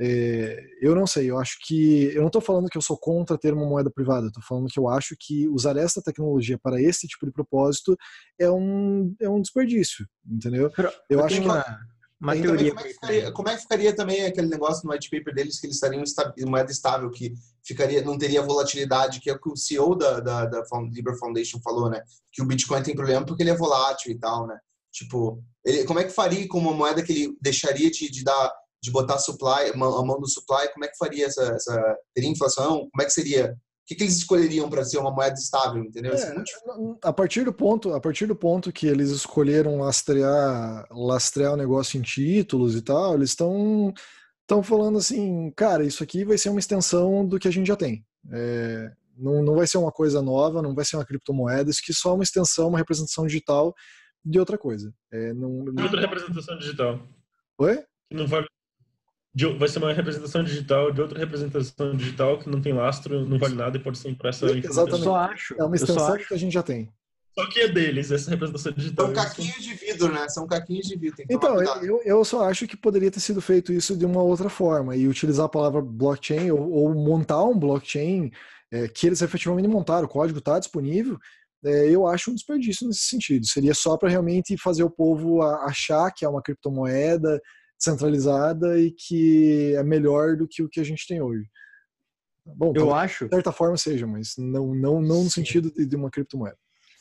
[0.00, 2.06] É, eu não sei, eu acho que.
[2.14, 4.78] Eu não estou falando que eu sou contra ter uma moeda privada, estou falando que
[4.78, 7.96] eu acho que usar essa tecnologia para esse tipo de propósito
[8.38, 10.70] é um, é um desperdício, entendeu?
[10.76, 11.46] Eu, eu acho que.
[11.46, 11.64] Uma
[12.24, 12.74] uma teoria.
[12.74, 15.66] Como é, ficaria, como é, que ficaria, também aquele negócio no white paper deles que
[15.66, 16.02] eles estariam
[16.38, 20.20] em moeda estável, que ficaria, não teria volatilidade, que é o que o CEO da,
[20.20, 22.02] da, da Libra Foundation falou, né?
[22.32, 24.58] Que o Bitcoin tem problema porque ele é volátil e tal, né?
[24.90, 28.52] Tipo, ele, como é que faria com uma moeda que ele deixaria de, de dar
[28.84, 32.86] de botar supply, a mão do supply, como é que faria essa, essa teria inflação?
[32.90, 36.12] Como é que seria o que, que eles escolheriam para ser uma moeda estável, entendeu?
[36.12, 36.44] É, é
[37.02, 41.98] a partir do ponto, a partir do ponto que eles escolheram lastrear, lastrear o negócio
[41.98, 43.92] em títulos e tal, eles estão
[44.42, 47.76] estão falando assim, cara, isso aqui vai ser uma extensão do que a gente já
[47.76, 48.04] tem.
[48.30, 51.92] É, não, não vai ser uma coisa nova, não vai ser uma criptomoeda, isso aqui
[51.92, 53.74] é só uma extensão, uma representação digital
[54.22, 54.92] de outra coisa.
[55.10, 57.00] É, não, de outra representação digital.
[57.58, 57.82] Oi?
[58.10, 58.44] Não vai,
[59.34, 63.38] de, vai ser uma representação digital de outra representação digital que não tem lastro, não
[63.38, 64.46] vale nada e pode ser impressa.
[64.46, 64.92] Exatamente.
[64.92, 65.54] Eu só acho.
[65.58, 66.88] É uma extensão que a gente já tem.
[67.36, 69.06] Só que é deles, essa representação digital.
[69.06, 70.28] São caquinhos de vidro, né?
[70.28, 71.24] São caquinhos de vidro.
[71.28, 74.94] Então, eu, eu só acho que poderia ter sido feito isso de uma outra forma
[74.94, 78.30] e utilizar a palavra blockchain ou, ou montar um blockchain
[78.72, 81.18] é, que eles efetivamente montaram, o código está disponível.
[81.64, 83.44] É, eu acho um desperdício nesse sentido.
[83.46, 87.40] Seria só para realmente fazer o povo achar que é uma criptomoeda,
[87.78, 91.48] centralizada e que é melhor do que o que a gente tem hoje.
[92.46, 93.24] Bom, eu acho.
[93.24, 96.58] De certa forma seja, mas não, não, não no sentido de, de uma criptomoeda.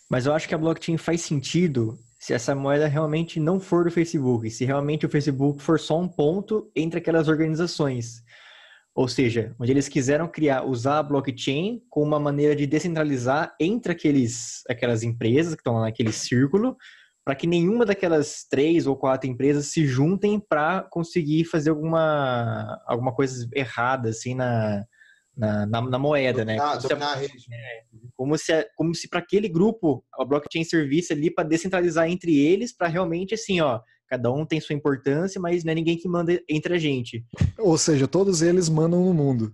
[0.09, 3.91] Mas eu acho que a blockchain faz sentido se essa moeda realmente não for do
[3.91, 8.23] Facebook, se realmente o Facebook for só um ponto entre aquelas organizações.
[8.95, 13.91] Ou seja, onde eles quiseram criar, usar a blockchain como uma maneira de descentralizar entre
[13.91, 16.77] aqueles, aquelas empresas que estão lá naquele círculo,
[17.25, 23.13] para que nenhuma daquelas três ou quatro empresas se juntem para conseguir fazer alguma, alguma
[23.13, 24.83] coisa errada assim na,
[25.35, 26.57] na, na, na moeda, né?
[26.59, 27.33] a rede.
[27.51, 27.83] É,
[28.15, 32.75] como se, como se para aquele grupo a blockchain servisse ali para descentralizar entre eles,
[32.75, 36.39] para realmente assim, ó, cada um tem sua importância, mas não é ninguém que manda
[36.47, 37.25] entre a gente.
[37.57, 39.51] Ou seja, todos eles mandam no mundo.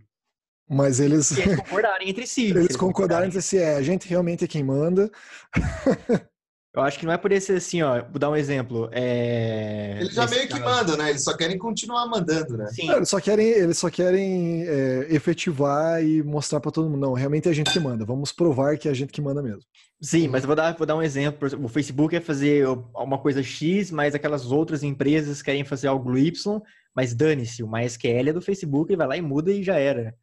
[0.68, 1.36] Mas eles.
[1.36, 2.46] eles concordarem entre si.
[2.52, 5.10] eles, eles concordarem entre si, é, a gente realmente é quem manda.
[6.72, 8.04] Eu acho que não é por esse assim, ó.
[8.04, 8.90] Vou dar um exemplo.
[8.92, 9.98] É...
[10.02, 11.10] Eles já meio que mandam, né?
[11.10, 12.68] Eles só querem continuar mandando, né?
[12.68, 12.92] Sim.
[12.92, 17.02] eles só querem, eles só querem é, efetivar e mostrar para todo mundo.
[17.02, 18.06] Não, realmente é a gente que manda.
[18.06, 19.64] Vamos provar que é a gente que manda mesmo.
[20.00, 21.50] Sim, mas eu vou dar, vou dar um exemplo.
[21.60, 26.62] O Facebook é fazer uma coisa X, mas aquelas outras empresas querem fazer algo Y,
[26.96, 30.16] mas dane-se, o MySQL é do Facebook, e vai lá e muda e já era.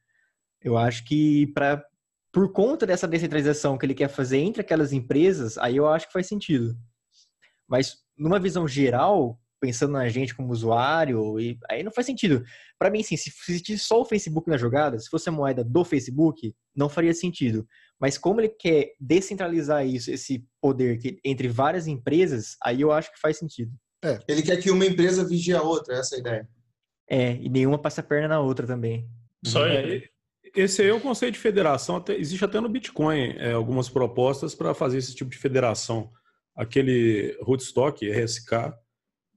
[0.62, 1.84] Eu acho que para
[2.36, 6.12] por conta dessa descentralização que ele quer fazer entre aquelas empresas, aí eu acho que
[6.12, 6.76] faz sentido.
[7.66, 12.44] Mas numa visão geral, pensando na gente como usuário, e aí não faz sentido.
[12.78, 15.82] Para mim, sim, se existisse só o Facebook na jogada, se fosse a moeda do
[15.82, 17.66] Facebook, não faria sentido.
[17.98, 23.10] Mas como ele quer descentralizar isso, esse poder que, entre várias empresas, aí eu acho
[23.14, 23.72] que faz sentido.
[24.04, 24.18] É.
[24.28, 26.48] Ele quer que uma empresa vigie a outra, essa é a ideia.
[27.08, 29.08] É, e nenhuma passe a perna na outra também.
[29.42, 30.02] Só é,
[30.56, 31.96] esse aí é o conceito de federação.
[31.96, 36.10] Até, existe até no Bitcoin é, algumas propostas para fazer esse tipo de federação.
[36.56, 38.72] Aquele Rootstock, RSK,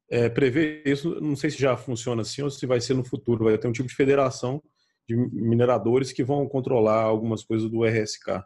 [0.09, 1.19] é, prevê isso.
[1.19, 3.45] Não sei se já funciona assim ou se vai ser no futuro.
[3.45, 4.63] Vai ter um tipo de federação
[5.07, 8.41] de mineradores que vão controlar algumas coisas do RSK.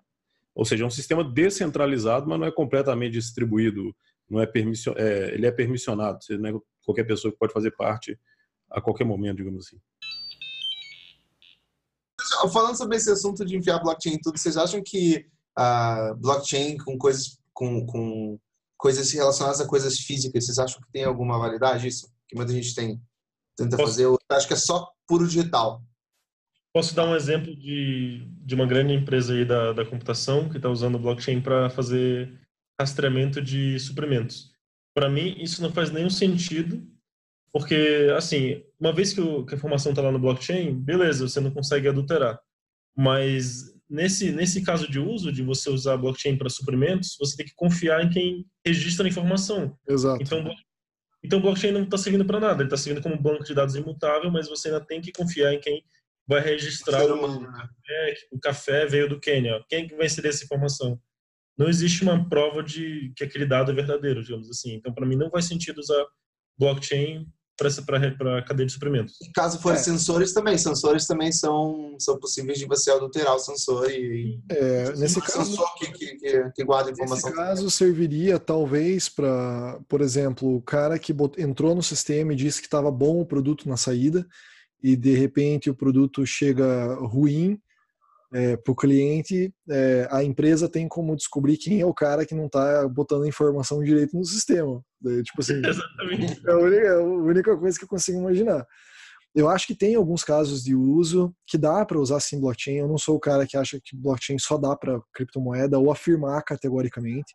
[0.55, 3.95] Ou seja, é um sistema descentralizado, mas não é completamente distribuído.
[4.29, 6.19] Não é, permission, é ele é permissionado.
[6.31, 8.17] Não é qualquer pessoa que pode fazer parte
[8.71, 9.77] a qualquer momento, digamos assim
[12.51, 16.97] falando sobre esse assunto de enfiar blockchain em tudo, vocês acham que a blockchain com
[16.97, 18.39] coisas com, com
[18.77, 22.11] coisas relacionadas a coisas físicas, vocês acham que tem alguma validade isso?
[22.27, 22.99] Que muita gente tem
[23.57, 23.91] tenta Posso...
[23.91, 25.83] fazer, eu acho que é só puro digital.
[26.73, 30.69] Posso dar um exemplo de, de uma grande empresa aí da, da computação que está
[30.69, 32.33] usando blockchain para fazer
[32.79, 34.51] rastreamento de suprimentos.
[34.95, 36.83] Para mim, isso não faz nenhum sentido
[37.53, 41.39] porque, assim, uma vez que, o, que a informação está lá no blockchain, beleza, você
[41.39, 42.39] não consegue adulterar.
[42.97, 47.53] Mas nesse, nesse caso de uso, de você usar blockchain para suprimentos, você tem que
[47.53, 49.77] confiar em quem registra a informação.
[49.87, 50.23] Exato.
[50.23, 50.43] Então,
[51.23, 52.63] então blockchain não está servindo para nada.
[52.63, 55.59] Ele está servindo como banco de dados imutável, mas você ainda tem que confiar em
[55.59, 55.85] quem
[56.25, 57.51] vai registrar o, humano, né?
[57.51, 59.63] café, o café veio do Quênia.
[59.69, 60.99] Quem que vai inserir essa informação?
[61.55, 64.73] Não existe uma prova de que aquele dado é verdadeiro, digamos assim.
[64.73, 66.03] Então, para mim, não faz sentido usar
[66.57, 69.17] blockchain para a cadeia de suprimentos.
[69.33, 69.77] Caso for é.
[69.77, 75.21] sensores também, sensores também são, são possíveis de você adulterar o sensor e é, nesse
[75.21, 77.29] caso sensor que, que, que, guarda informação.
[77.29, 82.59] Nesse caso serviria talvez para, por exemplo, o cara que entrou no sistema e disse
[82.59, 84.25] que estava bom o produto na saída
[84.81, 87.59] e de repente o produto chega ruim
[88.33, 92.33] é, para o cliente, é, a empresa tem como descobrir quem é o cara que
[92.33, 94.83] não está botando a informação direito no sistema.
[95.05, 95.61] É, tipo assim,
[96.47, 98.65] é a, única, a única coisa que eu consigo imaginar.
[99.35, 102.77] Eu acho que tem alguns casos de uso que dá para usar sim blockchain.
[102.77, 106.43] Eu não sou o cara que acha que blockchain só dá para criptomoeda ou afirmar
[106.43, 107.33] categoricamente.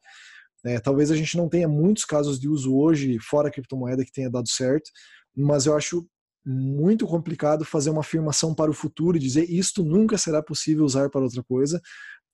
[0.64, 4.30] É, talvez a gente não tenha muitos casos de uso hoje fora criptomoeda que tenha
[4.30, 4.90] dado certo,
[5.36, 6.04] mas eu acho
[6.44, 11.10] muito complicado fazer uma afirmação para o futuro e dizer isto nunca será possível usar
[11.10, 11.80] para outra coisa.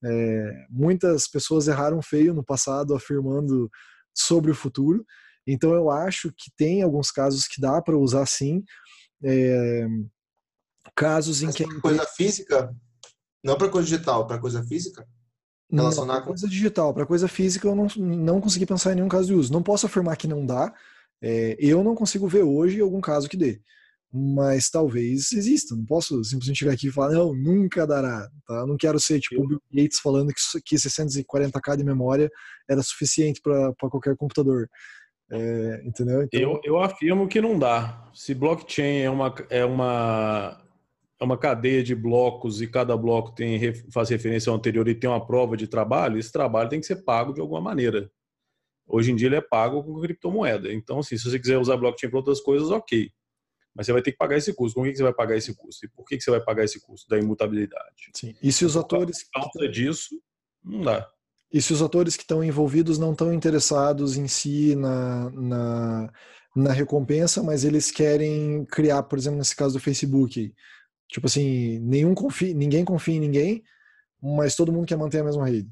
[0.04, 3.70] É, muitas pessoas erraram feio no passado afirmando
[4.14, 5.04] sobre o futuro.
[5.46, 8.62] Então eu acho que tem alguns casos que dá para usar sim.
[9.22, 9.86] É,
[10.94, 12.74] casos em Mas que coisa física,
[13.42, 15.06] não para coisa digital, para coisa física.
[15.72, 19.26] Relacionar com coisa digital, para coisa física eu não, não consegui pensar em nenhum caso
[19.26, 19.52] de uso.
[19.52, 20.72] Não posso afirmar que não dá.
[21.22, 23.60] É, eu não consigo ver hoje algum caso que dê
[24.16, 25.74] mas talvez exista.
[25.74, 28.28] Não posso simplesmente chegar aqui e falar, não, nunca dará.
[28.46, 28.64] Tá?
[28.64, 32.30] Não quero ser tipo o Bill Gates falando que, que 640k de memória
[32.70, 34.68] era suficiente para qualquer computador.
[35.32, 36.22] É, entendeu?
[36.22, 36.40] Então...
[36.40, 38.08] Eu, eu afirmo que não dá.
[38.14, 40.64] Se blockchain é uma, é uma,
[41.20, 43.58] é uma cadeia de blocos e cada bloco tem,
[43.92, 47.02] faz referência ao anterior e tem uma prova de trabalho, esse trabalho tem que ser
[47.04, 48.08] pago de alguma maneira.
[48.86, 50.72] Hoje em dia ele é pago com criptomoeda.
[50.72, 53.10] Então, assim, se você quiser usar blockchain para outras coisas, ok.
[53.74, 54.80] Mas você vai ter que pagar esse custo.
[54.80, 55.84] Com que você vai pagar esse custo?
[55.84, 58.10] E por que você vai pagar esse custo da imutabilidade?
[58.14, 58.34] Sim.
[58.42, 59.24] E se os atores.
[59.24, 60.20] Por causa disso,
[60.62, 61.08] não dá.
[61.52, 66.12] E se os atores que estão envolvidos não estão interessados em si na, na,
[66.54, 70.52] na recompensa, mas eles querem criar, por exemplo, nesse caso do Facebook,
[71.08, 73.62] tipo assim, nenhum confia, ninguém confia em ninguém,
[74.20, 75.70] mas todo mundo quer manter a mesma rede.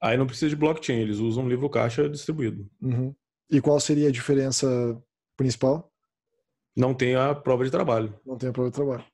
[0.00, 2.68] Aí não precisa de blockchain, eles usam livro caixa distribuído.
[2.80, 3.14] Uhum.
[3.50, 4.66] E qual seria a diferença
[5.36, 5.88] principal?
[6.78, 8.14] Não tem a prova de trabalho.
[8.24, 9.04] Não tem a prova de trabalho.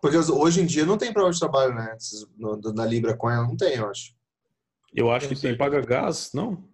[0.00, 1.94] Porque hoje em dia não tem prova de trabalho, né?
[2.74, 4.14] Na Libra Coin não tem, eu acho.
[4.94, 6.66] Eu acho que tem paga gás, não?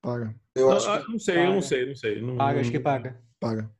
[0.00, 0.34] Paga.
[0.54, 1.12] Eu não, acho ah, que...
[1.12, 1.46] não sei, paga.
[1.46, 2.22] eu não sei, não sei.
[2.22, 3.20] Não, paga, acho que paga.
[3.38, 3.70] Paga.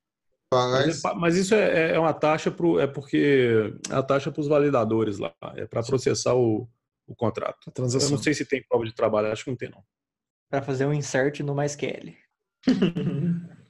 [0.52, 4.40] Mas, é, mas, isso é, é, uma taxa pro, é porque é a taxa para
[4.42, 6.68] os validadores lá, é para processar o,
[7.06, 7.72] o contrato.
[7.74, 9.82] Eu não sei se tem prova de trabalho, acho que não tem não.
[10.50, 12.14] Para fazer um insert no MySQL.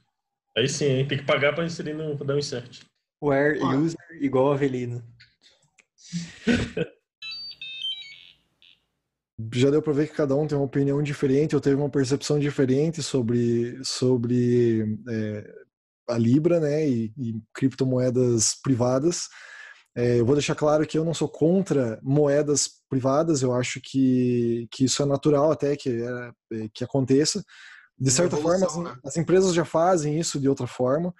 [0.55, 1.07] Aí sim, hein?
[1.07, 2.81] tem que pagar para inserir no dar um insert.
[3.21, 3.75] Where ah.
[3.75, 5.03] user igual Avelino.
[9.53, 12.39] Já deu para ver que cada um tem uma opinião diferente, eu teve uma percepção
[12.39, 15.53] diferente sobre, sobre é,
[16.07, 19.27] a Libra né, e, e criptomoedas privadas.
[19.95, 24.67] É, eu vou deixar claro que eu não sou contra moedas privadas, eu acho que,
[24.71, 27.43] que isso é natural até que, é, que aconteça.
[27.99, 28.97] De certa forma, as, né?
[29.03, 31.13] as, empresas já fazem isso de outra forma,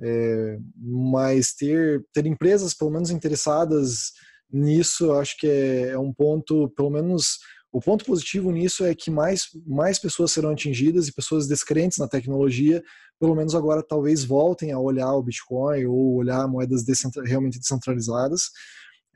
[0.00, 4.12] é, mas ter, ter empresas pelo menos interessadas
[4.50, 7.38] nisso, acho que é, é um ponto, pelo menos
[7.72, 12.06] o ponto positivo nisso é que mais, mais pessoas serão atingidas e pessoas descrentes na
[12.06, 12.82] tecnologia,
[13.18, 18.50] pelo menos agora talvez voltem a olhar o Bitcoin ou olhar moedas descentra realmente descentralizadas.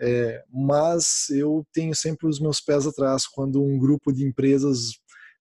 [0.00, 4.92] É, mas eu tenho sempre os meus pés atrás quando um grupo de empresas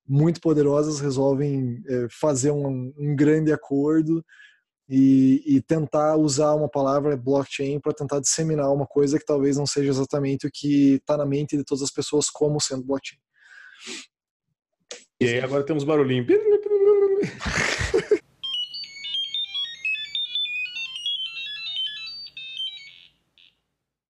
[0.08, 4.24] muito poderosas resolvem é, fazer um, um grande acordo
[4.88, 9.66] e, e, tentar usar uma palavra blockchain para tentar disseminar uma coisa que talvez não
[9.66, 13.20] seja exatamente o que está na mente de todas as pessoas como sendo blockchain.
[15.20, 16.26] E aí agora temos barulhinho.